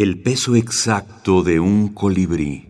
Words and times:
El 0.00 0.22
peso 0.22 0.54
exacto 0.54 1.42
de 1.42 1.58
un 1.58 1.88
colibrí. 1.92 2.68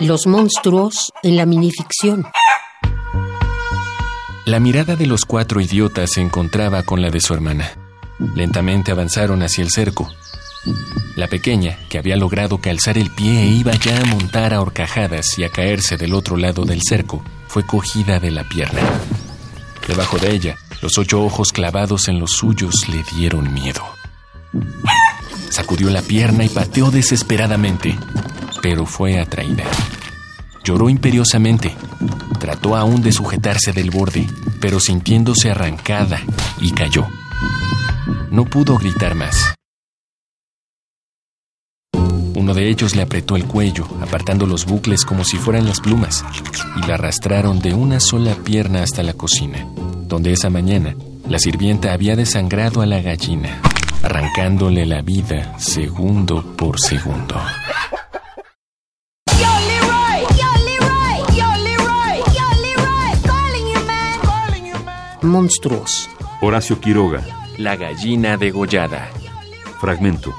Los 0.00 0.26
monstruos 0.26 1.12
en 1.22 1.36
la 1.36 1.44
minificción. 1.44 2.24
La 4.46 4.58
mirada 4.58 4.96
de 4.96 5.04
los 5.04 5.26
cuatro 5.26 5.60
idiotas 5.60 6.12
se 6.12 6.22
encontraba 6.22 6.82
con 6.82 7.02
la 7.02 7.10
de 7.10 7.20
su 7.20 7.34
hermana. 7.34 7.72
Lentamente 8.34 8.90
avanzaron 8.90 9.42
hacia 9.42 9.62
el 9.62 9.70
cerco. 9.70 10.08
La 11.14 11.26
pequeña, 11.26 11.76
que 11.90 11.98
había 11.98 12.16
logrado 12.16 12.56
calzar 12.56 12.96
el 12.96 13.10
pie 13.10 13.42
e 13.42 13.46
iba 13.48 13.72
ya 13.72 14.00
a 14.00 14.06
montar 14.06 14.54
a 14.54 14.62
horcajadas 14.62 15.38
y 15.38 15.44
a 15.44 15.50
caerse 15.50 15.98
del 15.98 16.14
otro 16.14 16.38
lado 16.38 16.64
del 16.64 16.80
cerco, 16.80 17.22
fue 17.48 17.66
cogida 17.66 18.18
de 18.18 18.30
la 18.30 18.48
pierna. 18.48 18.80
Debajo 19.86 20.16
de 20.16 20.32
ella, 20.32 20.56
los 20.82 20.98
ocho 20.98 21.22
ojos 21.22 21.52
clavados 21.52 22.08
en 22.08 22.20
los 22.20 22.32
suyos 22.32 22.88
le 22.88 23.02
dieron 23.14 23.52
miedo. 23.52 23.82
Sacudió 25.50 25.90
la 25.90 26.02
pierna 26.02 26.44
y 26.44 26.48
pateó 26.48 26.90
desesperadamente, 26.90 27.98
pero 28.62 28.86
fue 28.86 29.18
atraída. 29.18 29.64
Lloró 30.64 30.88
imperiosamente. 30.88 31.74
Trató 32.38 32.76
aún 32.76 33.02
de 33.02 33.12
sujetarse 33.12 33.72
del 33.72 33.90
borde, 33.90 34.26
pero 34.60 34.78
sintiéndose 34.78 35.50
arrancada 35.50 36.20
y 36.60 36.72
cayó. 36.72 37.06
No 38.30 38.44
pudo 38.44 38.76
gritar 38.76 39.14
más. 39.14 39.54
Uno 42.34 42.54
de 42.54 42.68
ellos 42.68 42.94
le 42.94 43.02
apretó 43.02 43.36
el 43.36 43.46
cuello, 43.46 43.88
apartando 44.00 44.46
los 44.46 44.64
bucles 44.64 45.04
como 45.04 45.24
si 45.24 45.38
fueran 45.38 45.66
las 45.66 45.80
plumas, 45.80 46.24
y 46.76 46.86
la 46.86 46.94
arrastraron 46.94 47.58
de 47.58 47.74
una 47.74 47.98
sola 47.98 48.36
pierna 48.36 48.82
hasta 48.82 49.02
la 49.02 49.14
cocina, 49.14 49.66
donde 50.08 50.32
esa 50.32 50.50
mañana 50.50 50.96
la 51.28 51.38
sirvienta 51.38 51.92
había 51.92 52.16
desangrado 52.16 52.80
a 52.80 52.86
la 52.86 53.00
gallina, 53.00 53.60
arrancándole 54.02 54.86
la 54.86 55.02
vida 55.02 55.58
segundo 55.58 56.56
por 56.56 56.80
segundo. 56.80 57.36
Monstruos. 65.22 66.08
Horacio 66.40 66.80
Quiroga. 66.80 67.22
La 67.58 67.76
gallina 67.76 68.36
degollada. 68.36 69.10
Fragmento. 69.80 70.32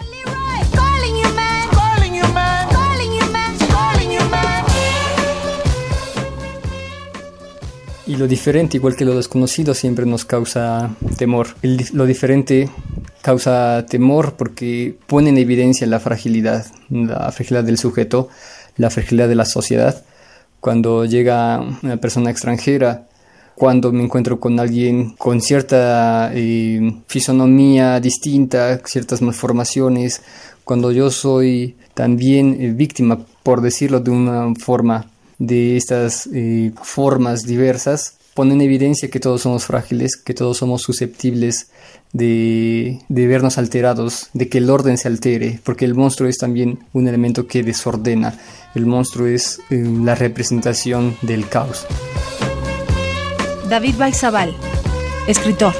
Y 8.09 8.15
lo 8.15 8.27
diferente, 8.27 8.77
igual 8.77 8.95
que 8.95 9.05
lo 9.05 9.15
desconocido, 9.15 9.75
siempre 9.75 10.03
nos 10.03 10.25
causa 10.25 10.95
temor. 11.15 11.49
El 11.61 11.85
lo 11.93 12.07
diferente 12.07 12.67
causa 13.21 13.85
temor 13.87 14.33
porque 14.33 14.97
pone 15.05 15.29
en 15.29 15.37
evidencia 15.37 15.85
la 15.85 15.99
fragilidad, 15.99 16.65
la 16.89 17.31
fragilidad 17.31 17.63
del 17.63 17.77
sujeto, 17.77 18.29
la 18.77 18.89
fragilidad 18.89 19.27
de 19.27 19.35
la 19.35 19.45
sociedad. 19.45 20.03
Cuando 20.59 21.05
llega 21.05 21.63
una 21.83 21.97
persona 21.97 22.31
extranjera, 22.31 23.05
cuando 23.53 23.91
me 23.91 24.05
encuentro 24.05 24.39
con 24.39 24.59
alguien 24.59 25.11
con 25.11 25.39
cierta 25.39 26.31
eh, 26.33 26.91
fisonomía 27.05 27.99
distinta, 27.99 28.81
ciertas 28.85 29.21
malformaciones, 29.21 30.23
cuando 30.63 30.91
yo 30.91 31.11
soy 31.11 31.75
también 31.93 32.57
eh, 32.59 32.71
víctima, 32.71 33.19
por 33.43 33.61
decirlo 33.61 33.99
de 33.99 34.09
una 34.09 34.51
forma, 34.55 35.05
de 35.39 35.77
estas 35.77 36.29
eh, 36.33 36.71
formas 36.83 37.43
diversas, 37.43 38.17
pone 38.33 38.53
en 38.53 38.61
evidencia 38.61 39.09
que 39.09 39.19
todos 39.19 39.41
somos 39.41 39.65
frágiles, 39.65 40.15
que 40.15 40.33
todos 40.33 40.57
somos 40.57 40.81
susceptibles 40.81 41.71
de, 42.13 42.99
de, 43.09 43.27
vernos 43.27 43.57
alterados, 43.57 44.29
de 44.33 44.49
que 44.49 44.59
el 44.59 44.69
orden 44.69 44.97
se 44.97 45.07
altere, 45.07 45.59
porque 45.63 45.85
el 45.85 45.95
monstruo 45.95 46.29
es 46.29 46.37
también 46.37 46.79
un 46.93 47.07
elemento 47.07 47.47
que 47.47 47.63
desordena, 47.63 48.37
el 48.75 48.85
monstruo 48.85 49.27
es 49.27 49.59
eh, 49.69 49.83
la 50.03 50.15
representación 50.15 51.17
del 51.21 51.47
caos. 51.47 51.85
David 53.69 53.95
Baizabal, 53.97 54.55
escritor. 55.27 55.73